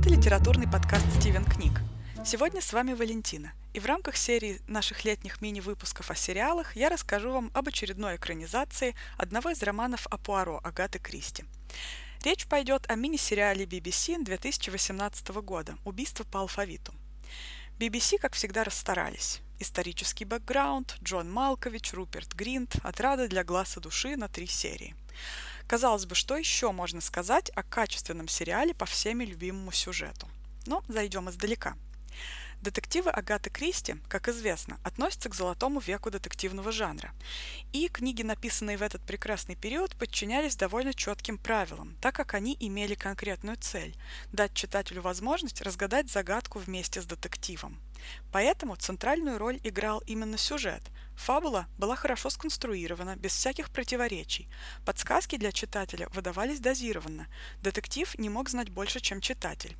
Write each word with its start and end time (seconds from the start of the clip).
Это 0.00 0.08
литературный 0.08 0.66
подкаст 0.66 1.04
«Стивен 1.20 1.44
книг». 1.44 1.82
Сегодня 2.24 2.62
с 2.62 2.72
вами 2.72 2.94
Валентина, 2.94 3.52
и 3.74 3.80
в 3.80 3.84
рамках 3.84 4.16
серии 4.16 4.58
наших 4.66 5.04
летних 5.04 5.42
мини-выпусков 5.42 6.10
о 6.10 6.14
сериалах 6.14 6.74
я 6.74 6.88
расскажу 6.88 7.30
вам 7.30 7.50
об 7.52 7.68
очередной 7.68 8.16
экранизации 8.16 8.94
одного 9.18 9.50
из 9.50 9.62
романов 9.62 10.06
о 10.06 10.16
Пуаро 10.16 10.58
Агаты 10.64 10.98
Кристи. 10.98 11.44
Речь 12.24 12.46
пойдет 12.46 12.90
о 12.90 12.94
мини-сериале 12.94 13.66
BBC 13.66 14.24
2018 14.24 15.28
года 15.42 15.76
«Убийство 15.84 16.24
по 16.24 16.40
алфавиту». 16.40 16.94
BBC, 17.78 18.16
как 18.16 18.32
всегда, 18.32 18.64
расстарались. 18.64 19.42
Исторический 19.58 20.24
бэкграунд, 20.24 20.96
Джон 21.04 21.30
Малкович, 21.30 21.92
Руперт 21.92 22.32
Гринт, 22.32 22.76
отрада 22.82 23.28
для 23.28 23.44
глаз 23.44 23.76
и 23.76 23.80
души 23.80 24.16
на 24.16 24.28
три 24.28 24.46
серии. 24.46 24.94
Казалось 25.70 26.04
бы, 26.04 26.16
что 26.16 26.36
еще 26.36 26.72
можно 26.72 27.00
сказать 27.00 27.50
о 27.50 27.62
качественном 27.62 28.26
сериале 28.26 28.74
по 28.74 28.86
всеми 28.86 29.22
любимому 29.22 29.70
сюжету? 29.70 30.28
Но 30.66 30.82
зайдем 30.88 31.30
издалека. 31.30 31.76
Детективы 32.60 33.12
Агаты 33.12 33.50
Кристи, 33.50 33.94
как 34.08 34.26
известно, 34.26 34.80
относятся 34.82 35.28
к 35.28 35.34
золотому 35.36 35.78
веку 35.78 36.10
детективного 36.10 36.72
жанра. 36.72 37.12
И 37.72 37.86
книги, 37.86 38.22
написанные 38.22 38.78
в 38.78 38.82
этот 38.82 39.02
прекрасный 39.02 39.54
период, 39.54 39.94
подчинялись 39.94 40.56
довольно 40.56 40.92
четким 40.92 41.38
правилам, 41.38 41.96
так 42.00 42.16
как 42.16 42.34
они 42.34 42.56
имели 42.58 42.96
конкретную 42.96 43.56
цель– 43.56 43.94
дать 44.32 44.54
читателю 44.54 45.02
возможность 45.02 45.62
разгадать 45.62 46.10
загадку 46.10 46.58
вместе 46.58 47.00
с 47.00 47.06
детективом. 47.06 47.78
Поэтому 48.32 48.74
центральную 48.74 49.38
роль 49.38 49.60
играл 49.62 50.02
именно 50.04 50.36
сюжет. 50.36 50.82
Фабула 51.20 51.66
была 51.76 51.96
хорошо 51.96 52.30
сконструирована, 52.30 53.14
без 53.14 53.32
всяких 53.32 53.68
противоречий. 53.68 54.48
Подсказки 54.86 55.36
для 55.36 55.52
читателя 55.52 56.08
выдавались 56.14 56.60
дозированно. 56.60 57.26
Детектив 57.60 58.18
не 58.18 58.30
мог 58.30 58.48
знать 58.48 58.70
больше, 58.70 59.00
чем 59.00 59.20
читатель. 59.20 59.76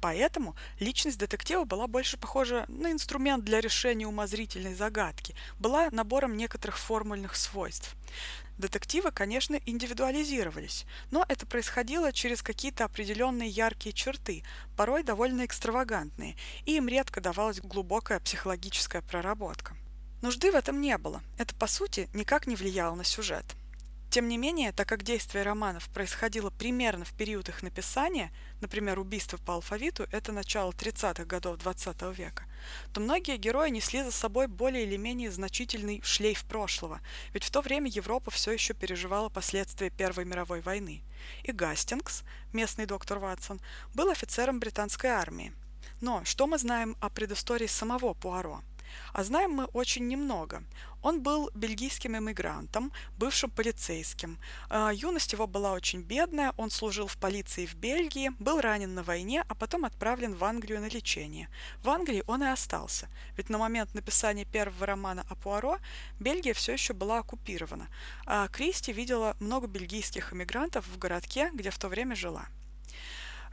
Поэтому 0.00 0.54
личность 0.78 1.18
детектива 1.18 1.64
была 1.64 1.88
больше 1.88 2.16
похожа 2.16 2.64
на 2.68 2.92
инструмент 2.92 3.44
для 3.44 3.60
решения 3.60 4.06
умозрительной 4.06 4.76
загадки, 4.76 5.34
была 5.58 5.90
набором 5.90 6.36
некоторых 6.36 6.78
формульных 6.78 7.34
свойств. 7.34 7.96
Детективы, 8.56 9.10
конечно, 9.10 9.58
индивидуализировались, 9.66 10.86
но 11.10 11.24
это 11.28 11.44
происходило 11.44 12.12
через 12.12 12.40
какие-то 12.40 12.84
определенные 12.84 13.48
яркие 13.48 13.92
черты, 13.92 14.44
порой 14.76 15.02
довольно 15.02 15.44
экстравагантные, 15.44 16.36
и 16.66 16.76
им 16.76 16.86
редко 16.86 17.20
давалась 17.20 17.60
глубокая 17.60 18.20
психологическая 18.20 19.02
проработка. 19.02 19.74
Нужды 20.22 20.50
в 20.50 20.54
этом 20.54 20.80
не 20.80 20.96
было, 20.98 21.22
это 21.38 21.54
по 21.54 21.66
сути 21.66 22.08
никак 22.14 22.46
не 22.46 22.56
влияло 22.56 22.94
на 22.94 23.04
сюжет. 23.04 23.44
Тем 24.14 24.28
не 24.28 24.38
менее, 24.38 24.70
так 24.70 24.88
как 24.88 25.02
действие 25.02 25.42
романов 25.42 25.88
происходило 25.88 26.50
примерно 26.50 27.04
в 27.04 27.12
период 27.14 27.48
их 27.48 27.64
написания, 27.64 28.30
например, 28.60 29.00
убийство 29.00 29.38
по 29.38 29.54
алфавиту– 29.54 30.06
это 30.12 30.30
начало 30.30 30.70
30-х 30.70 31.24
годов 31.24 31.58
20 31.58 31.96
-го 31.96 32.14
века, 32.14 32.44
то 32.92 33.00
многие 33.00 33.38
герои 33.38 33.70
несли 33.70 34.04
за 34.04 34.12
собой 34.12 34.46
более 34.46 34.84
или 34.84 34.96
менее 34.96 35.32
значительный 35.32 36.00
шлейф 36.04 36.44
прошлого, 36.44 37.00
ведь 37.32 37.42
в 37.42 37.50
то 37.50 37.60
время 37.60 37.90
Европа 37.90 38.30
все 38.30 38.52
еще 38.52 38.72
переживала 38.72 39.30
последствия 39.30 39.90
Первой 39.90 40.24
мировой 40.24 40.60
войны. 40.60 41.02
И 41.42 41.50
Гастингс, 41.50 42.22
местный 42.52 42.86
доктор 42.86 43.18
Ватсон, 43.18 43.60
был 43.94 44.10
офицером 44.10 44.60
британской 44.60 45.10
армии. 45.10 45.52
Но 46.00 46.24
что 46.24 46.46
мы 46.46 46.58
знаем 46.58 46.96
о 47.00 47.08
предыстории 47.08 47.66
самого 47.66 48.14
Пуаро? 48.14 48.62
А 49.12 49.24
знаем 49.24 49.52
мы 49.52 49.64
очень 49.66 50.08
немного. 50.08 50.62
Он 51.02 51.20
был 51.20 51.50
бельгийским 51.54 52.16
эмигрантом, 52.16 52.90
бывшим 53.18 53.50
полицейским. 53.50 54.38
А, 54.70 54.90
юность 54.90 55.32
его 55.34 55.46
была 55.46 55.72
очень 55.72 56.00
бедная, 56.00 56.54
он 56.56 56.70
служил 56.70 57.06
в 57.06 57.18
полиции 57.18 57.66
в 57.66 57.74
Бельгии, 57.74 58.32
был 58.38 58.60
ранен 58.60 58.94
на 58.94 59.02
войне, 59.02 59.44
а 59.46 59.54
потом 59.54 59.84
отправлен 59.84 60.34
в 60.34 60.42
Англию 60.42 60.80
на 60.80 60.88
лечение. 60.88 61.50
В 61.82 61.90
Англии 61.90 62.24
он 62.26 62.42
и 62.42 62.46
остался, 62.46 63.08
ведь 63.36 63.50
на 63.50 63.58
момент 63.58 63.94
написания 63.94 64.46
первого 64.46 64.86
романа 64.86 65.26
о 65.28 65.34
Пуаро 65.34 65.78
Бельгия 66.20 66.54
все 66.54 66.72
еще 66.72 66.94
была 66.94 67.18
оккупирована, 67.18 67.88
а 68.24 68.48
Кристи 68.48 68.92
видела 68.92 69.36
много 69.40 69.66
бельгийских 69.66 70.32
эмигрантов 70.32 70.86
в 70.86 70.98
городке, 70.98 71.50
где 71.52 71.70
в 71.70 71.78
то 71.78 71.88
время 71.88 72.16
жила. 72.16 72.46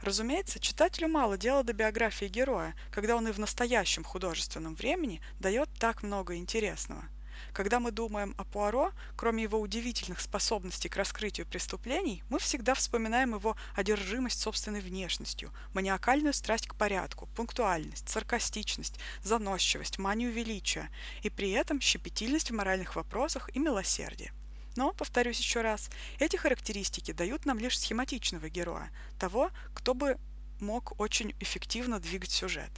Разумеется, 0.02 0.58
читателю 0.58 1.06
мало 1.06 1.38
дела 1.38 1.62
до 1.62 1.72
биографии 1.72 2.26
героя, 2.26 2.74
когда 2.90 3.14
он 3.14 3.28
и 3.28 3.32
в 3.32 3.38
настоящем 3.38 4.02
художественном 4.02 4.74
времени 4.74 5.22
дает 5.38 5.68
так 5.78 6.02
много 6.02 6.34
интересного. 6.34 7.04
Когда 7.52 7.78
мы 7.78 7.92
думаем 7.92 8.34
о 8.36 8.44
Пуаро, 8.44 8.92
кроме 9.16 9.44
его 9.44 9.60
удивительных 9.60 10.20
способностей 10.20 10.88
к 10.88 10.96
раскрытию 10.96 11.46
преступлений, 11.46 12.24
мы 12.30 12.40
всегда 12.40 12.74
вспоминаем 12.74 13.34
его 13.34 13.56
одержимость 13.76 14.40
собственной 14.40 14.80
внешностью, 14.80 15.52
маниакальную 15.72 16.32
страсть 16.32 16.66
к 16.66 16.74
порядку, 16.74 17.28
пунктуальность, 17.36 18.08
саркастичность, 18.08 18.98
заносчивость, 19.22 19.98
манию 19.98 20.32
величия, 20.32 20.90
и 21.22 21.30
при 21.30 21.52
этом 21.52 21.80
щепетильность 21.80 22.50
в 22.50 22.54
моральных 22.54 22.96
вопросах 22.96 23.50
и 23.54 23.60
милосердие. 23.60 24.32
Но, 24.76 24.92
повторюсь 24.92 25.38
еще 25.38 25.60
раз, 25.60 25.90
эти 26.18 26.36
характеристики 26.36 27.12
дают 27.12 27.44
нам 27.44 27.58
лишь 27.58 27.78
схематичного 27.78 28.48
героя, 28.48 28.90
того, 29.18 29.50
кто 29.74 29.94
бы 29.94 30.18
мог 30.60 30.98
очень 31.00 31.34
эффективно 31.40 32.00
двигать 32.00 32.30
сюжет. 32.30 32.70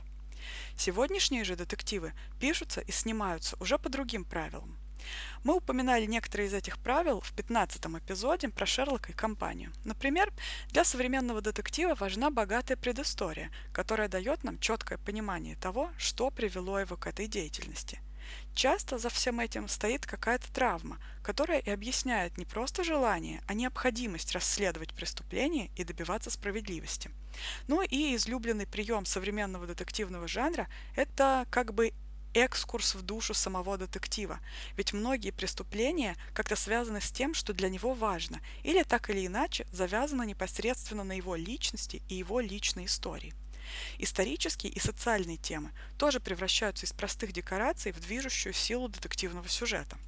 Сегодняшние 0.76 1.44
же 1.44 1.56
детективы 1.56 2.12
пишутся 2.40 2.80
и 2.80 2.92
снимаются 2.92 3.56
уже 3.60 3.78
по 3.78 3.88
другим 3.88 4.24
правилам. 4.24 4.78
Мы 5.42 5.54
упоминали 5.54 6.06
некоторые 6.06 6.48
из 6.48 6.54
этих 6.54 6.78
правил 6.78 7.20
в 7.20 7.32
15 7.34 7.84
эпизоде 7.86 8.48
про 8.48 8.64
Шерлока 8.64 9.12
и 9.12 9.14
компанию. 9.14 9.70
Например, 9.84 10.32
для 10.68 10.84
современного 10.84 11.42
детектива 11.42 11.94
важна 11.94 12.30
богатая 12.30 12.76
предыстория, 12.76 13.50
которая 13.72 14.08
дает 14.08 14.44
нам 14.44 14.58
четкое 14.58 14.98
понимание 14.98 15.56
того, 15.56 15.90
что 15.98 16.30
привело 16.30 16.80
его 16.80 16.96
к 16.96 17.06
этой 17.06 17.26
деятельности– 17.26 18.00
Часто 18.54 18.98
за 18.98 19.08
всем 19.08 19.40
этим 19.40 19.68
стоит 19.68 20.06
какая-то 20.06 20.52
травма, 20.52 20.98
которая 21.22 21.58
и 21.58 21.70
объясняет 21.70 22.38
не 22.38 22.44
просто 22.44 22.84
желание, 22.84 23.42
а 23.46 23.54
необходимость 23.54 24.32
расследовать 24.32 24.94
преступление 24.94 25.70
и 25.76 25.84
добиваться 25.84 26.30
справедливости. 26.30 27.10
Ну 27.66 27.82
и 27.82 28.14
излюбленный 28.14 28.66
прием 28.66 29.06
современного 29.06 29.66
детективного 29.66 30.28
жанра– 30.28 30.68
это 30.96 31.46
как 31.50 31.74
бы 31.74 31.92
экскурс 32.34 32.94
в 32.94 33.02
душу 33.02 33.32
самого 33.32 33.78
детектива, 33.78 34.40
ведь 34.76 34.92
многие 34.92 35.30
преступления 35.30 36.16
как-то 36.32 36.56
связаны 36.56 37.00
с 37.00 37.10
тем, 37.10 37.32
что 37.32 37.52
для 37.52 37.68
него 37.68 37.94
важно, 37.94 38.40
или 38.62 38.82
так 38.82 39.08
или 39.08 39.26
иначе 39.26 39.66
завязаны 39.72 40.26
непосредственно 40.26 41.04
на 41.04 41.12
его 41.12 41.36
личности 41.36 42.02
и 42.08 42.16
его 42.16 42.40
личной 42.40 42.86
истории. 42.86 43.34
Исторические 43.98 44.72
и 44.72 44.78
социальные 44.78 45.36
темы 45.36 45.70
тоже 45.98 46.20
превращаются 46.20 46.86
из 46.86 46.92
простых 46.92 47.32
декораций 47.32 47.92
в 47.92 48.00
движущую 48.00 48.52
силу 48.52 48.88
детективного 48.88 49.48
сюжета. 49.48 49.98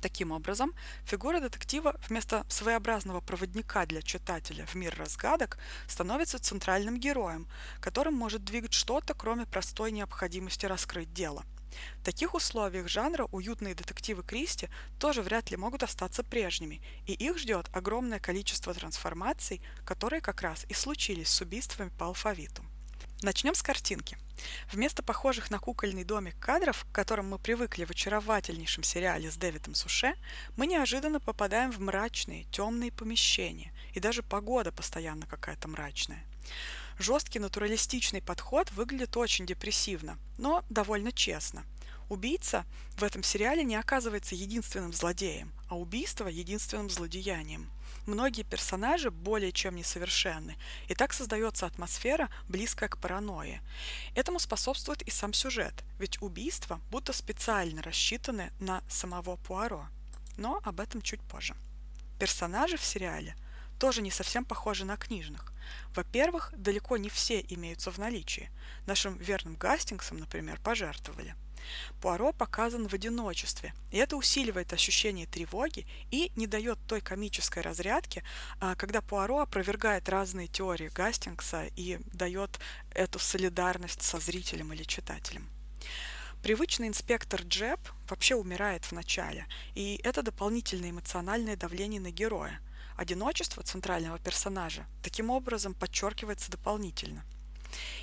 Таким 0.00 0.32
образом, 0.32 0.72
фигура 1.04 1.40
детектива 1.40 2.00
вместо 2.08 2.46
своеобразного 2.48 3.20
проводника 3.20 3.84
для 3.84 4.00
читателя 4.00 4.64
в 4.64 4.74
мир 4.74 4.94
разгадок 4.96 5.58
становится 5.86 6.38
центральным 6.38 6.98
героем, 6.98 7.46
которым 7.80 8.14
может 8.14 8.42
двигать 8.44 8.72
что-то, 8.72 9.12
кроме 9.12 9.44
простой 9.44 9.92
необходимости 9.92 10.64
раскрыть 10.64 11.12
дело. 11.12 11.44
В 12.00 12.04
таких 12.04 12.34
условиях 12.34 12.88
жанра 12.88 13.26
уютные 13.32 13.74
детективы 13.74 14.22
Кристи 14.22 14.68
тоже 14.98 15.22
вряд 15.22 15.50
ли 15.50 15.56
могут 15.56 15.82
остаться 15.82 16.22
прежними, 16.22 16.82
и 17.06 17.12
их 17.12 17.38
ждет 17.38 17.68
огромное 17.72 18.20
количество 18.20 18.74
трансформаций, 18.74 19.62
которые 19.84 20.20
как 20.20 20.42
раз 20.42 20.64
и 20.68 20.74
случились 20.74 21.28
с 21.28 21.40
убийствами 21.40 21.90
по 21.98 22.06
алфавиту. 22.06 22.64
Начнем 23.22 23.54
с 23.54 23.62
картинки. 23.62 24.16
Вместо 24.72 25.02
похожих 25.02 25.50
на 25.50 25.58
кукольный 25.58 26.04
домик 26.04 26.38
кадров, 26.38 26.86
к 26.86 26.94
которым 26.94 27.28
мы 27.28 27.38
привыкли 27.38 27.84
в 27.84 27.90
очаровательнейшем 27.90 28.82
сериале 28.82 29.30
с 29.30 29.36
Дэвидом 29.36 29.74
Суше, 29.74 30.14
мы 30.56 30.66
неожиданно 30.66 31.20
попадаем 31.20 31.70
в 31.70 31.80
мрачные, 31.80 32.44
темные 32.44 32.90
помещения, 32.90 33.74
и 33.92 34.00
даже 34.00 34.22
погода 34.22 34.72
постоянно 34.72 35.26
какая-то 35.26 35.68
мрачная. 35.68 36.24
Жесткий 37.00 37.38
натуралистичный 37.38 38.20
подход 38.20 38.70
выглядит 38.72 39.16
очень 39.16 39.46
депрессивно, 39.46 40.18
но 40.36 40.62
довольно 40.68 41.12
честно. 41.12 41.64
Убийца 42.10 42.66
в 42.98 43.02
этом 43.02 43.22
сериале 43.22 43.64
не 43.64 43.74
оказывается 43.76 44.34
единственным 44.34 44.92
злодеем, 44.92 45.50
а 45.70 45.78
убийство– 45.78 46.28
единственным 46.28 46.90
злодеянием. 46.90 47.70
Многие 48.04 48.42
персонажи 48.42 49.10
более 49.10 49.50
чем 49.50 49.76
несовершенны, 49.76 50.58
и 50.88 50.94
так 50.94 51.14
создается 51.14 51.64
атмосфера, 51.64 52.28
близкая 52.50 52.90
к 52.90 52.98
паранойи. 52.98 53.62
Этому 54.14 54.38
способствует 54.38 55.00
и 55.00 55.10
сам 55.10 55.32
сюжет, 55.32 55.72
ведь 55.98 56.20
убийства 56.20 56.82
будто 56.90 57.14
специально 57.14 57.80
рассчитаны 57.80 58.52
на 58.60 58.82
самого 58.90 59.36
Пуаро. 59.36 59.86
Но 60.36 60.60
об 60.64 60.80
этом 60.80 61.00
чуть 61.00 61.22
позже. 61.22 61.56
Персонажи 62.18 62.76
в 62.76 62.84
сериале 62.84 63.36
тоже 63.80 64.02
не 64.02 64.10
совсем 64.10 64.44
похожи 64.44 64.84
на 64.84 64.96
книжных. 64.96 65.52
Во-первых, 65.94 66.52
далеко 66.56 66.98
не 66.98 67.08
все 67.08 67.40
имеются 67.48 67.90
в 67.90 67.98
наличии. 67.98 68.50
Нашим 68.86 69.16
верным 69.16 69.56
Гастингсом, 69.56 70.18
например, 70.18 70.60
пожертвовали. 70.62 71.34
Пуаро 72.00 72.32
показан 72.32 72.88
в 72.88 72.94
одиночестве, 72.94 73.72
и 73.90 73.96
это 73.96 74.16
усиливает 74.16 74.72
ощущение 74.72 75.26
тревоги 75.26 75.86
и 76.10 76.30
не 76.36 76.46
дает 76.46 76.78
той 76.86 77.00
комической 77.00 77.62
разрядки, 77.62 78.22
а, 78.60 78.74
когда 78.74 79.00
Пуаро 79.00 79.40
опровергает 79.40 80.08
разные 80.08 80.46
теории 80.46 80.88
Гастингса 80.88 81.66
и 81.76 81.98
дает 82.12 82.60
эту 82.94 83.18
солидарность 83.18 84.02
со 84.02 84.18
зрителем 84.18 84.72
или 84.72 84.82
читателем. 84.82 85.48
Привычный 86.42 86.88
инспектор 86.88 87.42
Джеб 87.42 87.80
вообще 88.08 88.34
умирает 88.34 88.84
в 88.84 88.92
начале, 88.92 89.46
и 89.74 90.00
это 90.02 90.22
дополнительное 90.22 90.90
эмоциональное 90.90 91.56
давление 91.56 92.00
на 92.00 92.10
героя. 92.10 92.60
Одиночество 93.00 93.62
центрального 93.62 94.18
персонажа 94.18 94.86
таким 95.02 95.30
образом 95.30 95.74
подчеркивается 95.74 96.50
дополнительно– 96.50 97.24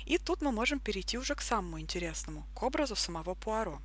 и 0.06 0.18
тут 0.18 0.42
мы 0.42 0.52
можем 0.52 0.80
перейти 0.80 1.18
уже 1.18 1.34
к 1.34 1.42
самому 1.42 1.80
интересному, 1.80 2.46
к 2.54 2.62
образу 2.62 2.96
самого 2.96 3.34
Пуаро 3.34 3.80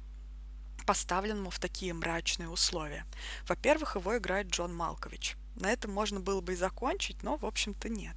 поставленному 0.85 1.49
в 1.49 1.59
такие 1.59 1.93
мрачные 1.93 2.49
условия. 2.49 3.05
Во-первых, 3.47 3.95
его 3.95 4.17
играет 4.17 4.47
Джон 4.47 4.75
Малкович. 4.75 5.37
На 5.55 5.71
этом 5.71 5.91
можно 5.91 6.19
было 6.19 6.41
бы 6.41 6.53
и 6.53 6.55
закончить, 6.55 7.21
но, 7.23 7.37
в 7.37 7.45
общем-то, 7.45 7.89
нет. 7.89 8.15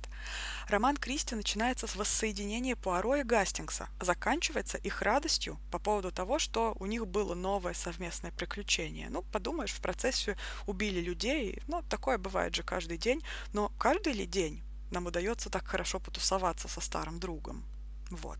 Роман 0.69 0.97
Кристи 0.97 1.35
начинается 1.35 1.87
с 1.87 1.97
воссоединения 1.97 2.77
Пуаро 2.77 3.17
и 3.17 3.23
Гастингса, 3.23 3.89
а 3.99 4.05
заканчивается 4.05 4.79
их 4.79 5.03
радостью 5.03 5.59
по 5.71 5.79
поводу 5.79 6.11
того, 6.11 6.39
что 6.39 6.75
у 6.81 6.87
них 6.87 7.07
было 7.07 7.35
новое 7.35 7.75
совместное 7.75 8.33
приключение. 8.33 9.09
Ну, 9.11 9.23
подумаешь, 9.23 9.73
в 9.73 9.81
процессе 9.81 10.37
убили 10.67 11.01
людей, 11.01 11.63
ну, 11.69 11.83
такое 11.83 12.19
бывает 12.19 12.55
же 12.55 12.63
каждый 12.63 12.99
день, 12.99 13.23
но 13.53 13.71
каждый 13.79 14.15
ли 14.15 14.27
день 14.27 14.63
нам 14.91 15.07
удается 15.07 15.51
так 15.51 15.67
хорошо 15.67 16.01
потусоваться 16.01 16.69
со 16.69 16.81
старым 16.81 17.21
другом. 17.21 17.65
Вот. 18.11 18.39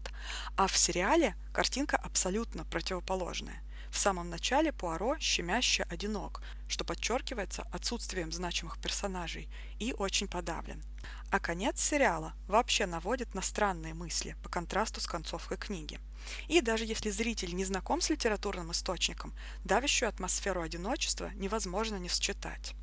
А 0.57 0.69
в 0.69 0.77
сериале 0.77 1.35
картинка 1.53 1.97
абсолютно 1.97 2.65
противоположная. 2.65 3.63
В 3.97 3.99
самом 3.99 4.29
начале 4.29 4.73
Пуаро 4.73 5.17
щемяще 5.19 5.85
одинок, 5.85 6.43
что 6.69 6.85
подчеркивается 6.85 7.67
отсутствием 7.73 8.31
значимых 8.31 8.79
персонажей, 8.79 9.49
и 9.79 9.95
очень 9.95 10.29
подавлен. 10.29 10.83
А 11.31 11.41
конец 11.41 11.81
сериала 11.81 12.35
вообще 12.47 12.85
наводит 12.85 13.35
на 13.35 13.41
странные 13.41 13.95
мысли 13.95 14.37
по 14.43 14.51
контрасту 14.51 15.01
с 15.01 15.07
концовкой 15.07 15.57
книги. 15.57 15.99
И 16.47 16.61
даже 16.61 16.85
если 16.85 17.09
зритель 17.09 17.55
не 17.55 17.65
знаком 17.65 18.03
с 18.03 18.11
литературным 18.11 18.71
источником, 18.71 19.33
давящую 19.65 20.11
атмосферу 20.11 20.61
одиночества 20.61 21.31
невозможно 21.35 21.97
не 21.97 22.11
считать. 22.11 22.75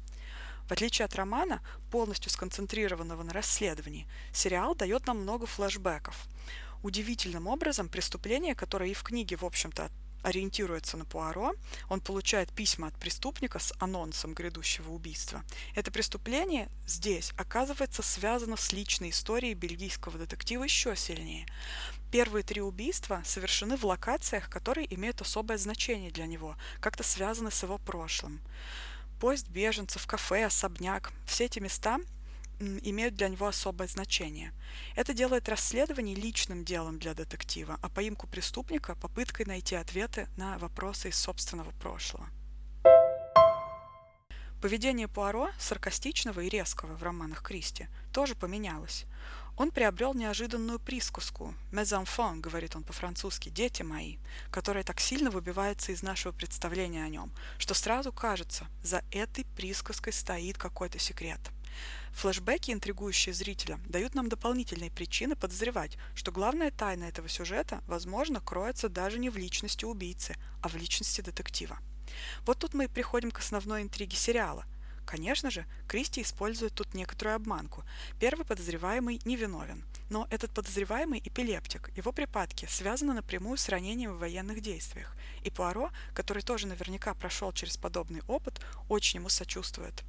В 0.67 0.71
отличие 0.71 1.05
от 1.05 1.13
романа, 1.13 1.61
полностью 1.91 2.31
сконцентрированного 2.31 3.21
на 3.21 3.33
расследовании, 3.33 4.07
сериал 4.33 4.73
дает 4.73 5.05
нам 5.05 5.21
много 5.21 5.45
флэшбэков. 5.45 6.25
Удивительным 6.81 7.45
образом 7.45 7.87
преступление, 7.87 8.55
которое 8.55 8.89
и 8.89 8.95
в 8.95 9.03
книге, 9.03 9.35
в 9.35 9.45
общем-то, 9.45 9.91
ориентируется 10.23 10.97
на 10.97 11.05
Пуаро, 11.05 11.53
он 11.89 12.01
получает 12.01 12.51
письма 12.51 12.87
от 12.87 12.95
преступника 12.95 13.59
с 13.59 13.73
анонсом 13.79 14.33
грядущего 14.33 14.91
убийства. 14.91 15.43
Это 15.75 15.91
преступление 15.91 16.69
здесь 16.87 17.31
оказывается 17.37 18.01
связано 18.01 18.57
с 18.57 18.71
личной 18.73 19.11
историей 19.11 19.53
бельгийского 19.53 20.17
детектива 20.17 20.63
еще 20.63 20.95
сильнее. 20.95 21.45
Первые 22.11 22.43
три 22.43 22.61
убийства 22.61 23.21
совершены 23.25 23.75
в 23.77 23.85
локациях, 23.85 24.49
которые 24.49 24.91
имеют 24.93 25.21
особое 25.21 25.57
значение 25.57 26.11
для 26.11 26.25
него, 26.25 26.55
как-то 26.79 27.03
связаны 27.03 27.51
с 27.51 27.63
его 27.63 27.77
прошлым 27.77 28.41
поезд 29.23 29.47
беженцев, 29.47 30.05
кафе, 30.05 30.43
особняк. 30.43 31.13
Все 31.25 31.45
эти 31.45 31.59
места 31.59 32.01
имеют 32.59 33.15
для 33.15 33.29
него 33.29 33.47
особое 33.47 33.87
значение. 33.87 34.53
Это 34.95 35.13
делает 35.13 35.49
расследование 35.49 36.15
личным 36.15 36.63
делом 36.63 36.99
для 36.99 37.13
детектива, 37.13 37.77
а 37.81 37.89
поимку 37.89 38.27
преступника– 38.27 38.95
попыткой 39.01 39.45
найти 39.45 39.75
ответы 39.75 40.27
на 40.37 40.57
вопросы 40.57 41.09
из 41.09 41.17
собственного 41.17 41.71
прошлого. 41.71 42.27
Поведение 44.61 45.09
Пуаро, 45.09 45.49
саркастичного 45.59 46.39
и 46.39 46.47
резкого 46.47 46.95
в 46.95 47.03
романах 47.03 47.43
Кристи, 47.43 47.87
тоже 48.13 48.33
поменялось. 48.33 49.05
Он 49.57 49.71
приобрел 49.71 50.13
неожиданную 50.13 50.79
присказку 50.79 51.53
«mes 51.71 51.91
enfants», 51.91 52.39
говорит 52.39 52.75
он 52.75 52.83
по-французски, 52.83 53.49
«дети 53.49 53.83
мои», 53.83 54.17
которая 54.51 54.83
так 54.83 54.99
сильно 54.99 55.29
выбивается 55.29 55.91
из 55.91 56.01
нашего 56.01 56.31
представления 56.31 57.03
о 57.03 57.09
нем, 57.09 57.31
что 57.59 57.73
сразу 57.73 58.11
кажется, 58.11 58.65
за 58.81 59.03
этой 59.11 59.45
присказкой 59.45 60.13
стоит 60.13 60.57
какой-то 60.57 60.97
секрет. 60.97 61.39
Флэшбэки, 62.13 62.71
интригующие 62.71 63.33
зрителя, 63.33 63.79
дают 63.87 64.15
нам 64.15 64.29
дополнительные 64.29 64.91
причины 64.91 65.35
подозревать, 65.35 65.97
что 66.15 66.31
главная 66.31 66.71
тайна 66.71 67.05
этого 67.05 67.27
сюжета, 67.27 67.81
возможно, 67.87 68.39
кроется 68.39 68.89
даже 68.89 69.19
не 69.19 69.29
в 69.29 69.37
личности 69.37 69.85
убийцы, 69.85 70.35
а 70.61 70.69
в 70.69 70.75
личности 70.75 71.21
детектива. 71.21 71.79
Вот 72.45 72.59
тут 72.59 72.73
мы 72.73 72.85
и 72.85 72.87
приходим 72.87 73.31
к 73.31 73.39
основной 73.39 73.81
интриге 73.81 74.15
сериала. 74.15 74.65
Конечно 75.05 75.51
же, 75.51 75.65
Кристи 75.87 76.21
использует 76.21 76.73
тут 76.73 76.93
некоторую 76.93 77.35
обманку. 77.35 77.83
Первый 78.19 78.45
подозреваемый 78.45 79.19
невиновен. 79.25 79.83
Но 80.09 80.27
этот 80.29 80.51
подозреваемый 80.51 81.21
эпилептик. 81.23 81.89
Его 81.97 82.11
припадки 82.11 82.67
связаны 82.69 83.13
напрямую 83.13 83.57
с 83.57 83.69
ранением 83.69 84.13
в 84.13 84.19
военных 84.19 84.61
действиях. 84.61 85.15
И 85.43 85.49
Пуаро, 85.49 85.91
который 86.13 86.43
тоже 86.43 86.67
наверняка 86.67 87.13
прошел 87.13 87.51
через 87.51 87.77
подобный 87.77 88.21
опыт, 88.27 88.61
очень 88.89 89.19
ему 89.19 89.29
сочувствует. 89.29 90.03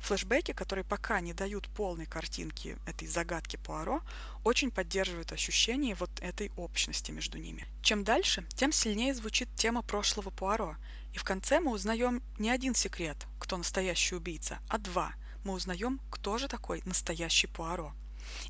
Флэшбэки, 0.00 0.52
которые 0.52 0.84
пока 0.84 1.20
не 1.20 1.32
дают 1.32 1.68
полной 1.68 2.06
картинки 2.06 2.76
этой 2.86 3.08
загадки 3.08 3.56
Пуаро, 3.56 4.02
очень 4.44 4.70
поддерживают 4.70 5.32
ощущение 5.32 5.94
вот 5.94 6.10
этой 6.20 6.50
общности 6.56 7.10
между 7.10 7.38
ними. 7.38 7.66
Чем 7.82 8.04
дальше, 8.04 8.44
тем 8.56 8.72
сильнее 8.72 9.14
звучит 9.14 9.48
тема 9.56 9.82
прошлого 9.82 10.30
Пуаро, 10.30 10.76
и 11.14 11.18
в 11.18 11.24
конце 11.24 11.60
мы 11.60 11.72
узнаем 11.72 12.22
не 12.38 12.50
один 12.50 12.74
секрет, 12.74 13.16
кто 13.38 13.56
настоящий 13.56 14.14
убийца, 14.14 14.58
а 14.68 14.78
два. 14.78 15.12
Мы 15.44 15.54
узнаем, 15.54 16.00
кто 16.10 16.38
же 16.38 16.48
такой 16.48 16.82
настоящий 16.84 17.46
Пуаро. 17.46 17.94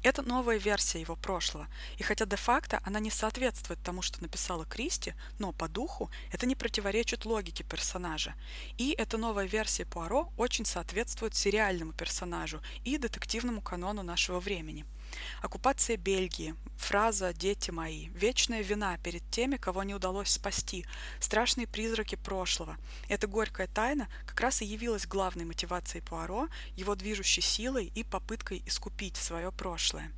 Это 0.03 0.23
новая 0.23 0.59
версия 0.59 1.01
его 1.01 1.17
прошлого, 1.17 1.69
и 1.99 2.03
хотя 2.03 2.27
де-факто 2.27 2.81
она 2.85 3.01
не 3.01 3.11
соответствует 3.11 3.83
тому, 3.83 4.03
что 4.03 4.23
написала 4.23 4.65
Кристи, 4.65 5.15
но 5.39 5.53
по 5.53 5.69
духу 5.69 6.11
это 6.33 6.47
не 6.47 6.55
противоречит 6.55 7.25
логике 7.25 7.65
персонажа. 7.65 8.35
И 8.79 8.95
эта 8.99 9.19
новая 9.19 9.47
версия 9.47 9.85
Пуаро 9.85 10.33
очень 10.37 10.65
соответствует 10.65 11.35
сериальному 11.35 11.93
персонажу 11.93 12.61
и 12.85 12.99
детективному 12.99 13.61
канону 13.61 14.03
нашего 14.03 14.41
времени– 14.41 14.85
Оккупация 15.43 15.97
Бельгии, 15.97 16.55
фраза 16.77 17.33
«дети 17.33 17.71
мои», 17.71 18.09
вечная 18.09 18.63
вина 18.63 18.99
перед 18.99 19.23
теми, 19.31 19.57
кого 19.57 19.83
не 19.83 19.95
удалось 19.95 20.31
спасти, 20.31 20.87
страшные 21.21 21.67
призраки 21.67 22.15
прошлого. 22.15 22.77
Эта 23.09 23.27
горькая 23.27 23.67
тайна 23.67 24.09
как 24.27 24.41
раз 24.41 24.63
и 24.63 24.67
явилась 24.67 25.07
главной 25.07 25.45
мотивацией 25.45 26.03
Пуаро, 26.03 26.49
его 26.77 26.95
движущей 26.95 27.41
силой 27.43 27.93
и 27.95 28.05
попыткой 28.05 28.63
искупить 28.67 29.17
свое 29.17 29.53
прошлое. 29.53 30.11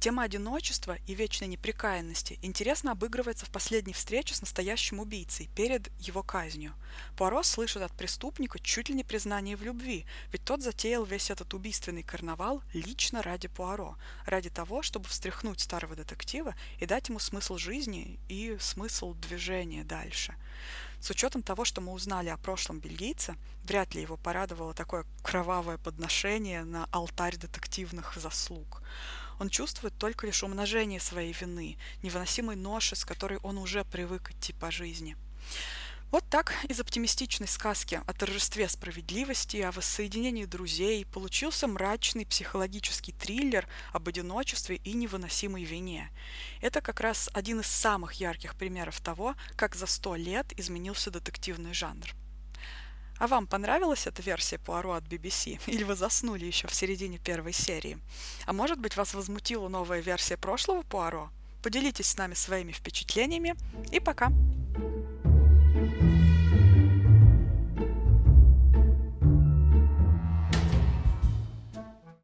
Тема 0.00 0.22
одиночества 0.22 0.96
и 1.06 1.14
вечной 1.14 1.46
неприкаянности 1.46 2.38
интересно 2.40 2.92
обыгрывается 2.92 3.44
в 3.44 3.50
последней 3.50 3.92
встрече 3.92 4.34
с 4.34 4.40
настоящим 4.40 4.98
убийцей 4.98 5.50
перед 5.54 5.90
его 6.00 6.22
казнью. 6.22 6.72
Пуаро 7.18 7.42
слышит 7.42 7.82
от 7.82 7.92
преступника 7.92 8.58
чуть 8.58 8.88
ли 8.88 8.94
не 8.94 9.04
признание 9.04 9.56
в 9.56 9.62
любви, 9.62 10.06
ведь 10.32 10.42
тот 10.42 10.62
затеял 10.62 11.04
весь 11.04 11.28
этот 11.28 11.52
убийственный 11.52 12.02
карнавал 12.02 12.62
лично 12.72 13.20
ради 13.20 13.48
Пуаро, 13.48 13.98
ради 14.24 14.48
того, 14.48 14.80
чтобы 14.80 15.06
встряхнуть 15.06 15.60
старого 15.60 15.94
детектива 15.94 16.54
и 16.78 16.86
дать 16.86 17.10
ему 17.10 17.18
смысл 17.18 17.58
жизни 17.58 18.18
и 18.30 18.56
смысл 18.58 19.12
движения 19.12 19.84
дальше. 19.84 20.34
С 20.98 21.10
учетом 21.10 21.42
того, 21.42 21.66
что 21.66 21.82
мы 21.82 21.92
узнали 21.92 22.30
о 22.30 22.38
прошлом 22.38 22.80
бельгийца, 22.80 23.36
вряд 23.64 23.94
ли 23.94 24.00
его 24.00 24.16
порадовало 24.16 24.72
такое 24.72 25.04
кровавое 25.22 25.76
подношение 25.76 26.64
на 26.64 26.86
алтарь 26.90 27.36
детективных 27.36 28.16
заслуг. 28.16 28.82
Он 29.40 29.48
чувствует 29.48 29.96
только 29.96 30.26
лишь 30.26 30.42
умножение 30.42 31.00
своей 31.00 31.32
вины, 31.32 31.78
невыносимой 32.02 32.56
ноши, 32.56 32.94
с 32.94 33.06
которой 33.06 33.38
он 33.38 33.56
уже 33.56 33.84
привык 33.84 34.30
идти 34.30 34.52
по 34.52 34.70
жизни. 34.70 35.16
Вот 36.10 36.24
так 36.28 36.52
из 36.68 36.78
оптимистичной 36.78 37.48
сказки 37.48 38.02
о 38.06 38.12
торжестве 38.12 38.68
справедливости 38.68 39.56
и 39.56 39.62
о 39.62 39.72
воссоединении 39.72 40.44
друзей 40.44 41.06
получился 41.06 41.66
мрачный 41.68 42.26
психологический 42.26 43.12
триллер 43.12 43.66
об 43.92 44.08
одиночестве 44.08 44.76
и 44.76 44.92
невыносимой 44.92 45.64
вине. 45.64 46.10
Это 46.60 46.82
как 46.82 47.00
раз 47.00 47.30
один 47.32 47.60
из 47.60 47.66
самых 47.66 48.14
ярких 48.14 48.56
примеров 48.56 49.00
того, 49.00 49.36
как 49.56 49.74
за 49.74 49.86
сто 49.86 50.16
лет 50.16 50.52
изменился 50.58 51.10
детективный 51.10 51.72
жанр. 51.72 52.14
А 53.20 53.26
вам 53.26 53.46
понравилась 53.46 54.06
эта 54.06 54.22
версия 54.22 54.58
Пуаро 54.58 54.94
от 54.94 55.04
BBC? 55.04 55.60
Или 55.66 55.84
вы 55.84 55.94
заснули 55.94 56.46
еще 56.46 56.66
в 56.66 56.74
середине 56.74 57.18
первой 57.18 57.52
серии? 57.52 57.98
А 58.46 58.54
может 58.54 58.80
быть 58.80 58.96
вас 58.96 59.12
возмутила 59.12 59.68
новая 59.68 60.00
версия 60.00 60.38
прошлого 60.38 60.82
Пуаро? 60.82 61.28
Поделитесь 61.62 62.06
с 62.06 62.16
нами 62.16 62.32
своими 62.32 62.72
впечатлениями 62.72 63.54
и 63.92 64.00
пока! 64.00 64.32